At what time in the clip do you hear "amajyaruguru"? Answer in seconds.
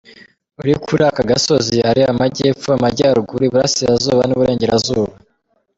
2.77-3.41